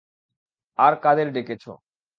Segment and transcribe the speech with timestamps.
[0.79, 1.71] আর কাদের ডেকেছো?